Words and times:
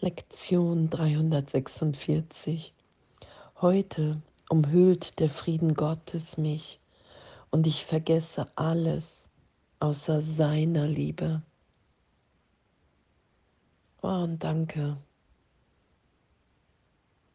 Lektion 0.00 0.90
346. 0.90 2.74
Heute 3.62 4.20
umhüllt 4.50 5.18
der 5.20 5.30
Frieden 5.30 5.72
Gottes 5.72 6.36
mich 6.36 6.80
und 7.50 7.66
ich 7.66 7.86
vergesse 7.86 8.46
alles 8.56 9.30
außer 9.80 10.20
seiner 10.20 10.86
Liebe. 10.86 11.40
Oh, 14.02 14.08
und 14.08 14.44
danke. 14.44 14.98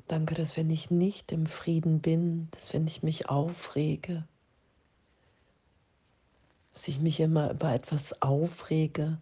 Danke, 0.07 0.35
dass 0.35 0.55
wenn 0.55 0.69
ich 0.69 0.91
nicht 0.91 1.31
im 1.31 1.47
Frieden 1.47 1.99
bin, 1.99 2.47
dass 2.51 2.73
wenn 2.73 2.85
ich 2.85 3.01
mich 3.01 3.27
aufrege, 3.27 4.27
dass 6.73 6.87
ich 6.87 6.99
mich 6.99 7.21
immer 7.21 7.49
über 7.49 7.73
etwas 7.73 8.21
aufrege, 8.21 9.19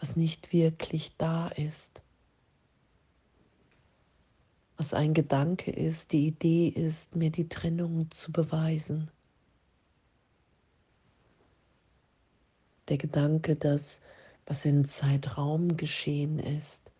was 0.00 0.16
nicht 0.16 0.54
wirklich 0.54 1.14
da 1.18 1.48
ist 1.48 2.02
was 4.82 4.94
ein 4.94 5.14
Gedanke 5.14 5.70
ist, 5.70 6.10
die 6.10 6.26
Idee 6.26 6.66
ist, 6.66 7.14
mir 7.14 7.30
die 7.30 7.48
Trennung 7.48 8.10
zu 8.10 8.32
beweisen. 8.32 9.12
Der 12.88 12.98
Gedanke, 12.98 13.54
dass 13.54 14.00
was 14.44 14.64
in 14.64 14.84
Zeitraum 14.84 15.76
geschehen 15.76 16.40
ist, 16.40 16.90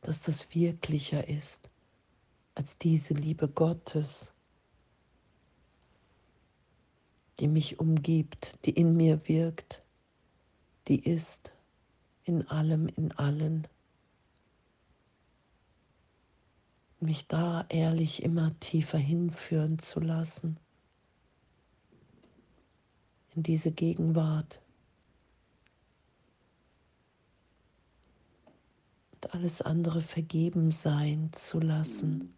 dass 0.00 0.20
das 0.22 0.52
wirklicher 0.56 1.28
ist 1.28 1.70
als 2.56 2.78
diese 2.78 3.14
Liebe 3.14 3.48
Gottes, 3.48 4.32
die 7.38 7.46
mich 7.46 7.78
umgibt, 7.78 8.58
die 8.64 8.72
in 8.72 8.96
mir 8.96 9.28
wirkt, 9.28 9.84
die 10.88 10.98
ist 10.98 11.54
in 12.24 12.44
allem, 12.48 12.88
in 12.88 13.12
allen. 13.12 13.68
Mich 17.00 17.28
da 17.28 17.64
ehrlich 17.68 18.22
immer 18.22 18.58
tiefer 18.60 18.98
hinführen 18.98 19.78
zu 19.78 20.00
lassen, 20.00 20.58
in 23.34 23.42
diese 23.42 23.70
Gegenwart. 23.70 24.62
Und 29.12 29.34
alles 29.34 29.62
andere 29.62 30.00
vergeben 30.00 30.72
sein 30.72 31.32
zu 31.32 31.60
lassen, 31.60 32.34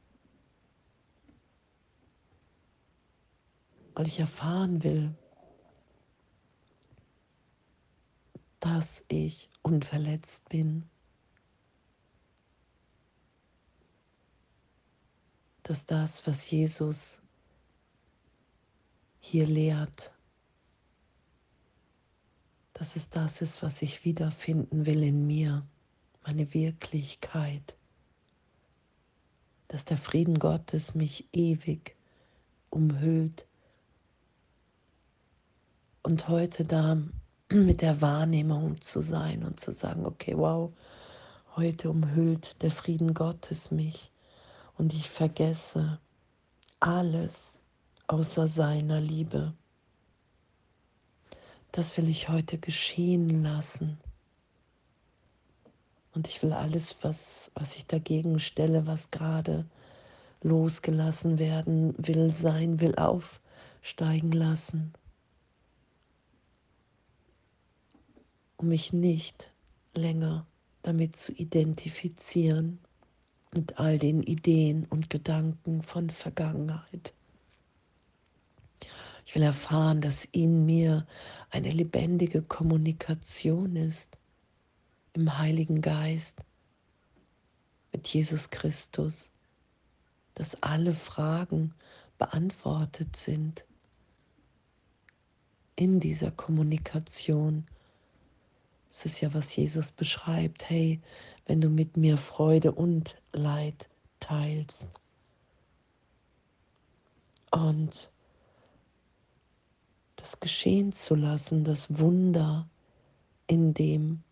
weil 3.95 4.07
ich 4.07 4.19
erfahren 4.21 4.83
will, 4.83 5.15
dass 8.61 9.05
ich 9.09 9.49
unverletzt 9.63 10.49
bin. 10.51 10.89
Dass 15.71 15.87
das, 15.87 16.27
was 16.27 16.51
Jesus 16.51 17.23
hier 19.21 19.47
lehrt, 19.47 20.13
dass 22.73 22.97
es 22.97 23.09
das 23.09 23.41
ist, 23.41 23.63
was 23.63 23.81
ich 23.81 24.05
wiederfinden 24.05 24.85
will 24.85 25.05
in 25.05 25.29
mir, 25.29 25.65
meine 26.27 26.53
Wirklichkeit, 26.55 27.77
dass 29.69 29.85
der 29.85 29.97
Frieden 29.97 30.41
Gottes 30.41 30.97
mich 30.97 31.29
ewig 31.33 31.95
umhüllt. 32.71 33.47
Und 36.03 36.27
heute 36.27 36.65
da 36.65 37.01
mit 37.49 37.81
der 37.81 38.01
Wahrnehmung 38.01 38.81
zu 38.81 39.03
sein 39.03 39.45
und 39.45 39.61
zu 39.61 39.71
sagen, 39.71 40.05
okay, 40.05 40.37
wow, 40.37 40.73
heute 41.55 41.91
umhüllt 41.91 42.61
der 42.61 42.73
Frieden 42.73 43.15
Gottes 43.15 43.71
mich 43.71 44.11
und 44.81 44.95
ich 44.95 45.11
vergesse 45.11 46.01
alles 46.81 47.61
außer 48.07 48.49
seiner 48.49 48.99
Liebe. 48.99 49.53
Das 51.71 51.99
will 51.99 52.09
ich 52.09 52.31
heute 52.31 52.57
geschehen 52.57 53.43
lassen. 53.43 54.01
Und 56.15 56.29
ich 56.29 56.43
will 56.43 56.55
alles, 56.55 56.97
was, 57.03 57.51
was 57.55 57.77
ich 57.77 57.85
dagegen 57.89 58.39
stelle, 58.41 58.87
was 58.87 59.11
gerade 59.11 59.67
losgelassen 60.41 61.39
werden 61.39 61.95
will, 61.99 62.33
sein 62.33 62.81
will, 62.81 62.95
aufsteigen 62.95 64.33
lassen. 64.33 64.95
Um 68.57 68.69
mich 68.69 68.95
nicht 68.95 69.53
länger 69.95 70.47
damit 70.81 71.17
zu 71.17 71.33
identifizieren 71.33 72.79
mit 73.53 73.79
all 73.79 73.99
den 73.99 74.23
Ideen 74.23 74.87
und 74.87 75.11
Gedanken 75.11 75.83
von 75.83 76.11
Vergangenheit. 76.11 77.15
Ich 79.27 79.35
will 79.35 79.43
erfahren, 79.43 80.01
dass 80.01 80.25
in 80.25 80.67
mir 80.67 81.07
eine 81.51 81.71
lebendige 81.71 82.43
Kommunikation 82.43 83.77
ist 83.77 84.19
im 85.13 85.39
Heiligen 85.39 85.81
Geist 85.81 86.41
mit 87.93 88.09
Jesus 88.09 88.51
Christus, 88.51 89.31
dass 90.35 90.63
alle 90.63 90.95
Fragen 90.95 91.75
beantwortet 92.19 93.17
sind 93.17 93.67
in 95.77 96.01
dieser 96.01 96.31
Kommunikation. 96.31 97.67
Es 98.91 99.07
ist 99.07 99.21
ja, 99.21 99.33
was 99.33 99.55
Jesus 99.55 99.91
beschreibt. 99.93 100.69
Hey, 100.69 101.01
wenn 101.47 101.61
du 101.61 101.69
mit 101.69 101.97
mir 101.97 102.17
Freude 102.17 102.73
und 102.73 103.20
Leid 103.33 103.89
teilst. 104.21 104.89
Und 107.51 108.11
das 110.17 110.41
geschehen 110.41 110.93
zu 110.93 111.15
lassen, 111.15 111.65
das 111.65 111.99
Wunder 111.99 112.69
in 113.47 113.75
dem 113.75 114.23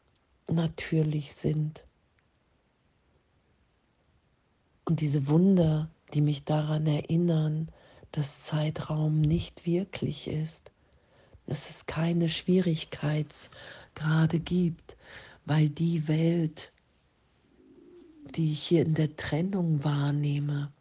natürlich 0.46 1.34
sind. 1.34 1.84
Und 4.84 5.00
diese 5.00 5.28
Wunder, 5.28 5.90
die 6.14 6.20
mich 6.20 6.44
daran 6.44 6.86
erinnern, 6.86 7.70
dass 8.12 8.44
Zeitraum 8.44 9.20
nicht 9.20 9.66
wirklich 9.66 10.28
ist, 10.28 10.72
dass 11.46 11.68
es 11.68 11.86
keine 11.86 12.28
Schwierigkeitsgrade 12.28 14.40
gibt, 14.40 14.96
weil 15.44 15.68
die 15.68 16.08
Welt 16.08 16.72
die 18.36 18.52
ich 18.52 18.62
hier 18.62 18.82
in 18.82 18.94
der 18.94 19.16
Trennung 19.16 19.84
wahrnehme, 19.84 20.72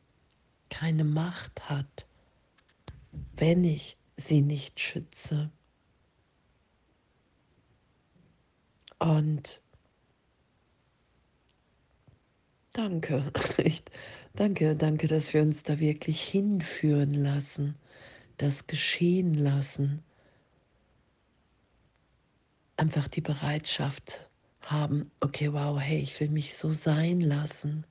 keine 0.70 1.04
Macht 1.04 1.70
hat, 1.70 2.06
wenn 3.36 3.64
ich 3.64 3.98
sie 4.18 4.42
nicht 4.42 4.80
schütze. 4.80 5.50
Und 9.00 9.62
danke, 12.74 13.32
danke, 14.34 14.76
danke, 14.76 15.08
dass 15.08 15.34
wir 15.34 15.42
uns 15.42 15.64
da 15.64 15.80
wirklich 15.80 16.22
hinführen 16.22 17.12
lassen, 17.12 17.76
das 18.38 18.68
geschehen 18.68 19.36
lassen. 19.36 20.04
Einfach 22.76 23.08
die 23.08 23.22
Bereitschaft 23.22 24.28
haben, 24.72 25.12
okay, 25.22 25.52
wow, 25.54 25.80
hey, 25.80 26.00
ich 26.00 26.20
will 26.20 26.30
mich 26.30 26.56
so 26.56 26.72
sein 26.72 27.22
lassen, 27.22 27.86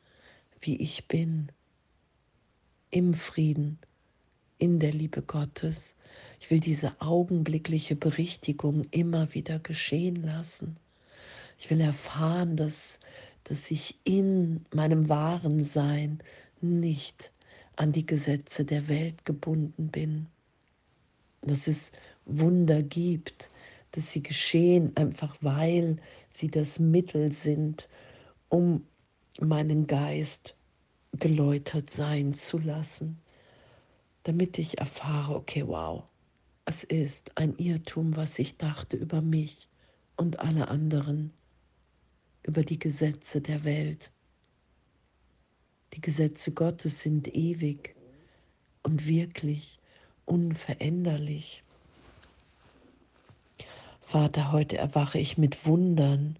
wie 0.60 0.76
ich 0.76 1.08
bin, 1.08 1.50
im 2.90 3.14
Frieden, 3.14 3.78
in 4.58 4.78
der 4.78 4.92
Liebe 4.92 5.22
Gottes. 5.22 5.94
Ich 6.40 6.50
will 6.50 6.60
diese 6.60 7.00
augenblickliche 7.00 7.96
Berichtigung 7.96 8.86
immer 8.90 9.32
wieder 9.34 9.58
geschehen 9.58 10.16
lassen. 10.16 10.76
Ich 11.58 11.70
will 11.70 11.80
erfahren, 11.80 12.56
dass, 12.56 13.00
dass 13.44 13.70
ich 13.70 13.98
in 14.04 14.64
meinem 14.74 15.08
wahren 15.08 15.64
Sein 15.64 16.18
nicht 16.60 17.32
an 17.76 17.92
die 17.92 18.06
Gesetze 18.06 18.64
der 18.64 18.88
Welt 18.88 19.24
gebunden 19.24 19.88
bin. 19.88 20.26
Dass 21.42 21.66
es 21.66 21.92
Wunder 22.24 22.82
gibt, 22.82 23.50
dass 23.96 24.10
sie 24.12 24.22
geschehen, 24.22 24.94
einfach 24.96 25.36
weil 25.40 25.96
sie 26.30 26.48
das 26.48 26.78
Mittel 26.78 27.32
sind, 27.32 27.88
um 28.48 28.86
meinen 29.40 29.86
Geist 29.86 30.56
geläutert 31.12 31.88
sein 31.90 32.34
zu 32.34 32.58
lassen, 32.58 33.20
damit 34.24 34.58
ich 34.58 34.78
erfahre, 34.78 35.34
okay, 35.34 35.66
wow, 35.66 36.04
es 36.66 36.84
ist 36.84 37.36
ein 37.38 37.56
Irrtum, 37.56 38.16
was 38.16 38.38
ich 38.38 38.56
dachte 38.56 38.96
über 38.96 39.22
mich 39.22 39.68
und 40.16 40.40
alle 40.40 40.68
anderen, 40.68 41.32
über 42.42 42.62
die 42.62 42.78
Gesetze 42.78 43.40
der 43.40 43.64
Welt. 43.64 44.12
Die 45.94 46.00
Gesetze 46.00 46.52
Gottes 46.52 47.00
sind 47.00 47.34
ewig 47.34 47.94
und 48.82 49.06
wirklich 49.06 49.80
unveränderlich. 50.24 51.62
Vater, 54.08 54.52
heute 54.52 54.78
erwache 54.78 55.18
ich 55.18 55.36
mit 55.36 55.66
Wundern, 55.66 56.38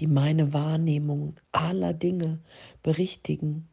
die 0.00 0.08
meine 0.08 0.52
Wahrnehmung 0.52 1.36
aller 1.52 1.94
Dinge 1.94 2.40
berichtigen. 2.82 3.68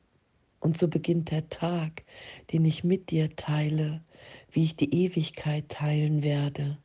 Und 0.60 0.78
so 0.78 0.88
beginnt 0.88 1.32
der 1.32 1.50
Tag, 1.50 2.04
den 2.52 2.66
ich 2.66 2.84
mit 2.84 3.10
dir 3.10 3.36
teile, 3.36 4.04
wie 4.52 4.64
ich 4.64 4.76
die 4.76 4.94
Ewigkeit 4.94 5.70
teilen 5.70 6.22
werde. 6.22 6.78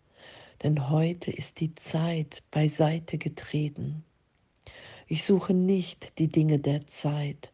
Denn 0.62 0.88
heute 0.88 1.30
ist 1.30 1.60
die 1.60 1.74
Zeit 1.74 2.42
beiseite 2.50 3.18
getreten. 3.18 4.02
Ich 5.06 5.24
suche 5.24 5.52
nicht 5.52 6.18
die 6.18 6.28
Dinge 6.28 6.58
der 6.58 6.86
Zeit, 6.86 7.52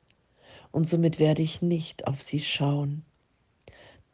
und 0.70 0.84
somit 0.84 1.19
werde 1.19 1.43
ich 1.43 1.61
nicht 1.61 2.06
auf 2.06 2.22
sie 2.22 2.40
schauen. 2.40 3.05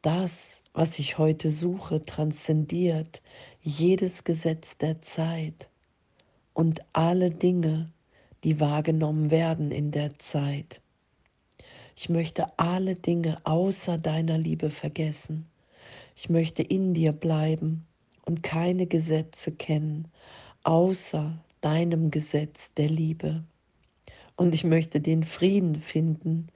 Das, 0.07 0.63
was 0.73 1.01
ich 1.01 1.19
heute 1.19 1.51
suche, 1.51 2.05
transzendiert 2.05 3.21
jedes 3.61 4.23
Gesetz 4.23 4.79
der 4.79 5.03
Zeit 5.03 5.69
und 6.55 6.81
alle 6.93 7.31
Dinge, 7.31 7.91
die 8.45 8.61
wahrgenommen 8.61 9.33
werden 9.33 9.73
in 9.73 9.91
der 9.91 10.17
Zeit. 10.21 10.81
Ich 11.97 12.09
möchte 12.09 12.57
alle 12.57 12.95
Dinge 12.95 13.41
außer 13.43 13.99
deiner 13.99 14.39
Liebe 14.39 14.71
vergessen. 14.71 15.49
Ich 16.15 16.31
möchte 16.31 16.63
in 16.63 16.95
dir 16.95 17.11
bleiben 17.11 17.85
und 18.27 18.45
keine 18.45 18.87
Gesetze 18.87 19.51
kennen, 19.51 20.07
außer 20.63 21.37
deinem 21.63 22.13
Gesetz 22.13 22.73
der 22.75 22.91
Liebe. 22.91 23.43
Und 24.37 24.55
ich 24.55 24.63
möchte 24.63 25.01
den 25.01 25.25
Frieden 25.25 25.75
finden, 25.75 26.47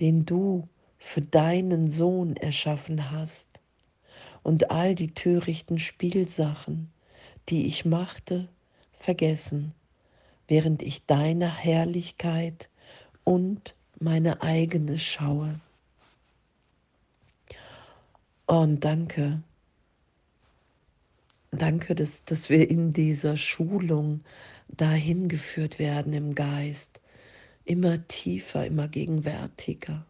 den 0.00 0.26
du 0.26 0.68
für 1.00 1.22
deinen 1.22 1.88
Sohn 1.88 2.36
erschaffen 2.36 3.10
hast. 3.10 3.48
Und 4.44 4.70
all 4.70 4.94
die 4.94 5.12
törichten 5.12 5.78
Spielsachen, 5.78 6.90
die 7.48 7.66
ich 7.66 7.84
machte, 7.84 8.48
vergessen, 8.92 9.74
während 10.46 10.82
ich 10.82 11.04
deiner 11.06 11.52
Herrlichkeit 11.52 12.68
und 13.24 13.74
meine 13.98 14.42
eigene 14.42 14.98
schaue. 14.98 15.60
Und 18.46 18.84
danke, 18.84 19.42
danke, 21.50 21.94
dass, 21.94 22.24
dass 22.24 22.50
wir 22.50 22.68
in 22.70 22.92
dieser 22.92 23.36
Schulung 23.36 24.20
dahin 24.68 25.28
geführt 25.28 25.78
werden 25.78 26.12
im 26.12 26.34
Geist, 26.34 27.00
immer 27.64 28.06
tiefer, 28.08 28.66
immer 28.66 28.88
gegenwärtiger. 28.88 30.04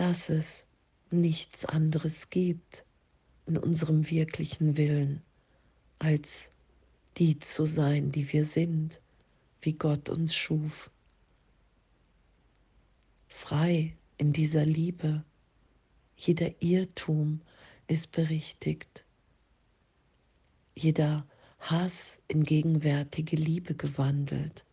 Dass 0.00 0.30
es 0.30 0.66
nichts 1.10 1.66
anderes 1.66 2.30
gibt 2.30 2.86
in 3.44 3.58
unserem 3.58 4.08
wirklichen 4.08 4.78
Willen, 4.78 5.20
als 5.98 6.52
die 7.18 7.38
zu 7.38 7.66
sein, 7.66 8.10
die 8.10 8.32
wir 8.32 8.46
sind, 8.46 8.98
wie 9.60 9.74
Gott 9.74 10.08
uns 10.08 10.34
schuf. 10.34 10.90
Frei 13.28 13.94
in 14.16 14.32
dieser 14.32 14.64
Liebe. 14.64 15.22
Jeder 16.16 16.50
Irrtum 16.62 17.42
ist 17.86 18.10
berichtigt. 18.10 19.04
Jeder 20.74 21.26
Hass 21.58 22.22
in 22.26 22.44
gegenwärtige 22.44 23.36
Liebe 23.36 23.74
gewandelt, 23.74 24.64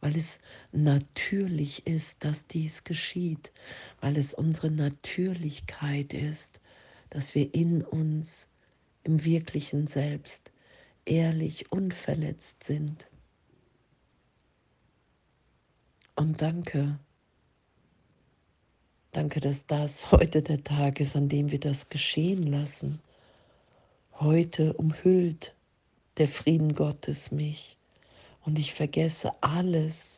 weil 0.00 0.16
es 0.16 0.38
natürlich 0.72 1.86
ist, 1.86 2.24
dass 2.24 2.46
dies 2.46 2.84
geschieht, 2.84 3.52
weil 4.00 4.16
es 4.16 4.34
unsere 4.34 4.70
Natürlichkeit 4.70 6.14
ist, 6.14 6.60
dass 7.10 7.34
wir 7.34 7.54
in 7.54 7.82
uns 7.82 8.48
im 9.04 9.24
wirklichen 9.24 9.86
Selbst 9.86 10.50
ehrlich 11.04 11.72
unverletzt 11.72 12.64
sind. 12.64 13.08
Und 16.14 16.42
danke, 16.42 16.98
danke, 19.12 19.40
dass 19.40 19.66
das 19.66 20.10
heute 20.12 20.42
der 20.42 20.62
Tag 20.64 21.00
ist, 21.00 21.16
an 21.16 21.28
dem 21.28 21.50
wir 21.50 21.60
das 21.60 21.88
geschehen 21.88 22.42
lassen. 22.42 23.00
Heute 24.12 24.72
umhüllt 24.74 25.54
der 26.16 26.28
Frieden 26.28 26.74
Gottes 26.74 27.30
mich 27.30 27.75
und 28.46 28.58
ich 28.60 28.72
vergesse 28.72 29.32
alles 29.42 30.16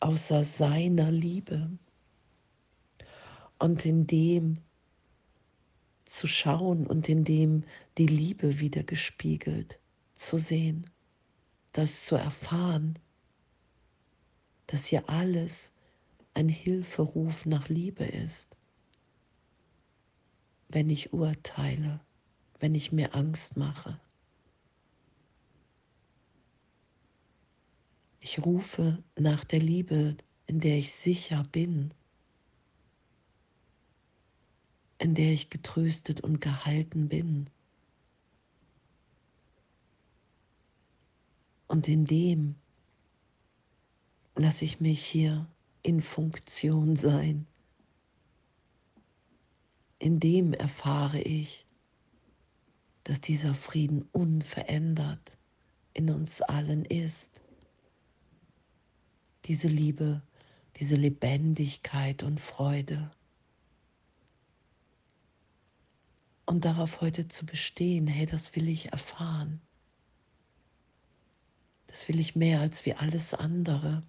außer 0.00 0.44
seiner 0.44 1.10
Liebe. 1.10 1.70
Und 3.58 3.84
in 3.84 4.06
dem 4.06 4.58
zu 6.04 6.26
schauen 6.26 6.86
und 6.86 7.08
in 7.08 7.24
dem 7.24 7.64
die 7.96 8.06
Liebe 8.06 8.60
wieder 8.60 8.82
gespiegelt 8.82 9.80
zu 10.14 10.38
sehen, 10.38 10.88
das 11.72 12.04
zu 12.04 12.16
erfahren, 12.16 12.98
dass 14.66 14.86
hier 14.86 15.08
alles 15.08 15.72
ein 16.34 16.48
Hilferuf 16.48 17.46
nach 17.46 17.68
Liebe 17.68 18.04
ist. 18.04 18.56
Wenn 20.68 20.90
ich 20.90 21.14
urteile, 21.14 22.00
wenn 22.60 22.74
ich 22.74 22.92
mir 22.92 23.14
Angst 23.14 23.56
mache. 23.56 23.98
Ich 28.20 28.44
rufe 28.44 29.02
nach 29.16 29.44
der 29.44 29.60
Liebe, 29.60 30.16
in 30.46 30.60
der 30.60 30.78
ich 30.78 30.92
sicher 30.92 31.44
bin, 31.52 31.92
in 34.98 35.14
der 35.14 35.32
ich 35.32 35.50
getröstet 35.50 36.20
und 36.20 36.40
gehalten 36.40 37.08
bin. 37.08 37.48
Und 41.68 41.86
in 41.86 42.06
dem 42.06 42.56
lasse 44.34 44.64
ich 44.64 44.80
mich 44.80 45.04
hier 45.04 45.46
in 45.82 46.00
Funktion 46.00 46.96
sein. 46.96 47.46
In 49.98 50.18
dem 50.18 50.52
erfahre 50.52 51.20
ich, 51.20 51.66
dass 53.04 53.20
dieser 53.20 53.54
Frieden 53.54 54.02
unverändert 54.12 55.38
in 55.94 56.10
uns 56.10 56.40
allen 56.42 56.84
ist. 56.84 57.40
Diese 59.48 59.68
Liebe, 59.68 60.20
diese 60.76 60.96
Lebendigkeit 60.96 62.22
und 62.22 62.38
Freude. 62.38 63.10
Und 66.44 66.66
darauf 66.66 67.00
heute 67.00 67.28
zu 67.28 67.46
bestehen, 67.46 68.06
hey, 68.06 68.26
das 68.26 68.54
will 68.54 68.68
ich 68.68 68.92
erfahren. 68.92 69.62
Das 71.86 72.08
will 72.08 72.20
ich 72.20 72.36
mehr 72.36 72.60
als 72.60 72.84
wie 72.84 72.92
alles 72.92 73.32
andere. 73.32 74.02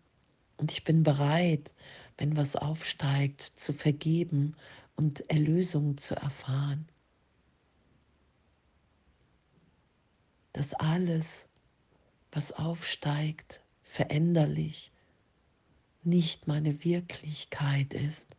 Und 0.57 0.73
ich 0.73 0.83
bin 0.83 1.03
bereit, 1.03 1.73
wenn 2.17 2.35
was 2.35 2.57
aufsteigt, 2.57 3.41
zu 3.41 3.71
vergeben 3.71 4.57
und 4.97 5.29
Erlösung 5.29 5.97
zu 5.97 6.15
erfahren. 6.15 6.85
Dass 10.51 10.73
alles, 10.73 11.47
was 12.29 12.51
aufsteigt, 12.51 13.63
veränderlich, 13.81 14.91
nicht 16.03 16.47
meine 16.47 16.83
Wirklichkeit 16.83 17.93
ist, 17.93 18.35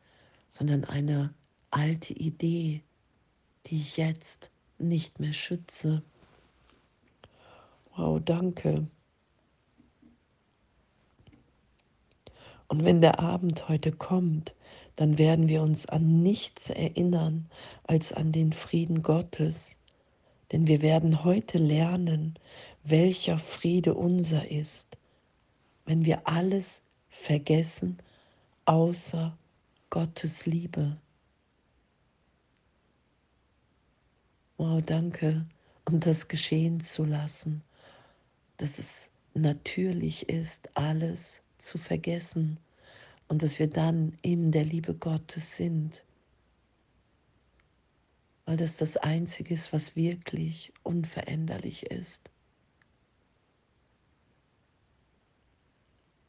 sondern 0.49 0.85
eine 0.85 1.35
alte 1.71 2.13
Idee, 2.15 2.83
die 3.67 3.77
ich 3.77 3.97
jetzt 3.97 4.51
nicht 4.79 5.21
mehr 5.21 5.33
schütze. 5.33 6.03
Wow, 7.97 8.21
danke. 8.25 8.87
Und 12.69 12.85
wenn 12.85 13.01
der 13.01 13.19
Abend 13.19 13.69
heute 13.69 13.93
kommt, 13.93 14.55
dann 14.97 15.19
werden 15.19 15.49
wir 15.49 15.63
uns 15.63 15.87
an 15.87 16.23
nichts 16.23 16.71
erinnern 16.71 17.49
als 17.85 18.13
an 18.13 18.33
den 18.33 18.53
Frieden 18.53 19.03
Gottes. 19.03 19.79
Denn 20.53 20.67
wir 20.67 20.83
werden 20.83 21.25
heute 21.25 21.59
lernen, 21.59 22.39
welcher 22.85 23.39
Friede 23.39 23.95
unser 23.95 24.51
ist, 24.51 24.99
wenn 25.85 26.05
wir 26.05 26.29
alles 26.29 26.83
vergessen 27.11 27.99
außer 28.65 29.37
Gottes 29.91 30.47
Liebe. 30.47 30.97
Wow, 34.57 34.83
danke. 34.85 35.45
Und 35.87 36.07
das 36.07 36.29
geschehen 36.29 36.81
zu 36.81 37.05
lassen, 37.05 37.63
dass 38.59 38.79
es 38.79 39.11
natürlich 39.35 40.29
ist, 40.29 40.77
alles 40.77 41.43
zu 41.59 41.79
vergessen 41.79 42.59
und 43.29 43.43
dass 43.43 43.59
wir 43.59 43.69
dann 43.69 44.17
in 44.23 44.53
der 44.53 44.65
Liebe 44.65 44.95
Gottes 44.95 45.57
sind. 45.57 46.05
Weil 48.45 48.57
das 48.57 48.77
das 48.77 48.97
Einzige 48.97 49.55
ist, 49.55 49.73
was 49.73 49.97
wirklich 49.97 50.73
unveränderlich 50.83 51.91
ist. 51.91 52.31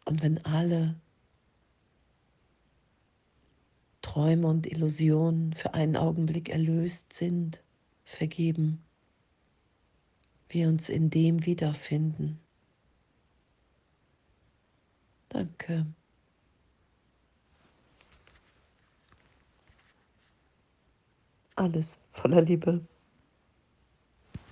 Und 0.05 0.22
wenn 0.22 0.43
alle 0.46 0.96
Träume 4.01 4.48
und 4.48 4.67
Illusionen 4.67 5.53
für 5.53 5.74
einen 5.74 5.96
Augenblick 5.96 6.50
erlöst 6.50 7.13
sind, 7.13 7.63
vergeben, 8.03 8.84
wir 10.50 10.67
uns 10.67 10.89
in 10.89 11.10
dem 11.10 11.46
wiederfinden. 11.46 12.39
Danke. 15.29 15.86
Alles 21.55 22.00
voller 22.12 22.41
Liebe. 22.41 22.86